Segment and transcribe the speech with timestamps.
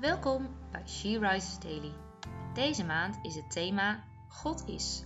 [0.00, 1.94] Welkom bij She Rises Daily.
[2.54, 5.04] Deze maand is het thema God is.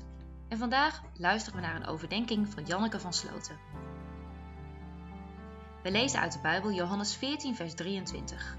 [0.49, 3.59] En vandaag luisteren we naar een overdenking van Janneke van Sloten.
[5.83, 8.57] We lezen uit de Bijbel Johannes 14, vers 23.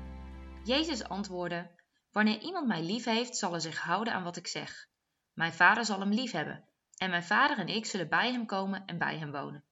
[0.64, 1.72] Jezus antwoordde:
[2.12, 4.88] Wanneer iemand mij lief heeft, zal hij zich houden aan wat ik zeg.
[5.34, 8.86] Mijn vader zal hem lief hebben, en mijn vader en ik zullen bij hem komen
[8.86, 9.64] en bij hem wonen.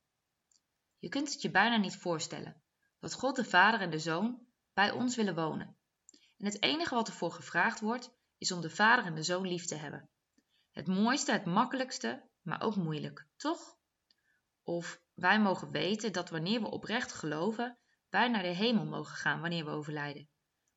[0.99, 2.61] Je kunt het je bijna niet voorstellen
[2.99, 4.39] dat God de Vader en de Zoon
[4.73, 5.77] bij ons willen wonen.
[6.37, 9.65] En het enige wat ervoor gevraagd wordt, is om de Vader en de Zoon lief
[9.65, 10.09] te hebben.
[10.71, 13.77] Het mooiste, het makkelijkste, maar ook moeilijk, toch?
[14.63, 17.77] Of wij mogen weten dat wanneer we oprecht geloven,
[18.09, 20.29] wij naar de hemel mogen gaan wanneer we overlijden.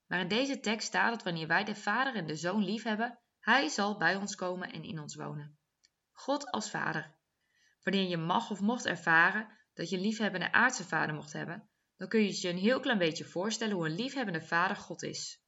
[0.06, 3.20] Maar in deze tekst staat dat wanneer wij de Vader en de Zoon lief hebben,
[3.38, 5.58] Hij zal bij ons komen en in ons wonen.
[6.12, 7.18] God als Vader.
[7.82, 12.20] Wanneer je mag of mocht ervaren dat je liefhebbende aardse vader mocht hebben, dan kun
[12.20, 15.42] je je een heel klein beetje voorstellen hoe een liefhebbende vader God is.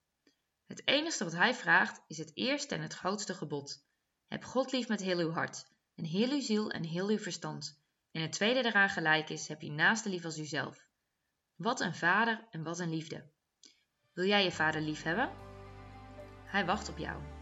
[0.72, 3.84] Het enige wat hij vraagt is het eerste en het grootste gebod.
[4.28, 7.80] Heb God lief met heel uw hart, en heel uw ziel en heel uw verstand.
[8.12, 10.86] En het tweede daaraan gelijk is, heb je naaste lief als uzelf.
[11.56, 13.30] Wat een vader en wat een liefde.
[14.12, 15.30] Wil jij je vader lief hebben?
[16.44, 17.41] Hij wacht op jou.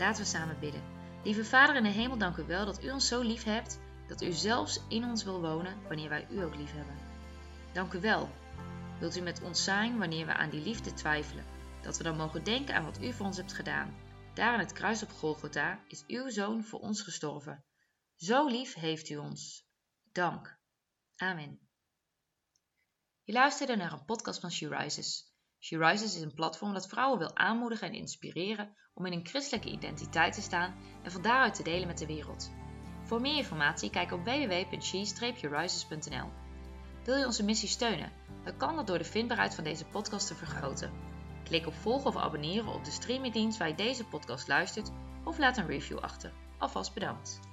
[0.00, 0.82] Laten we samen bidden.
[1.24, 4.22] Lieve Vader in de hemel, dank u wel dat u ons zo lief hebt, dat
[4.22, 6.94] u zelfs in ons wil wonen wanneer wij u ook lief hebben.
[7.72, 8.30] Dank u wel.
[8.98, 11.44] Wilt u met ons zijn wanneer we aan die liefde twijfelen,
[11.82, 13.96] dat we dan mogen denken aan wat u voor ons hebt gedaan.
[14.34, 17.64] Daar aan het kruis op Golgotha is uw zoon voor ons gestorven.
[18.16, 19.66] Zo lief heeft u ons.
[20.12, 20.58] Dank.
[21.16, 21.60] Amen.
[23.22, 25.29] Je luisterde naar een podcast van She Rises.
[25.60, 29.70] She Rises is een platform dat vrouwen wil aanmoedigen en inspireren om in een christelijke
[29.70, 32.50] identiteit te staan en van daaruit te delen met de wereld.
[33.02, 36.28] Voor meer informatie kijk op www.she-rises.nl.
[37.04, 38.12] Wil je onze missie steunen?
[38.44, 40.92] Dan kan dat door de vindbaarheid van deze podcast te vergroten.
[41.44, 44.90] Klik op volgen of abonneren op de streamingdienst waar je deze podcast luistert
[45.24, 46.32] of laat een review achter.
[46.58, 47.49] Alvast bedankt.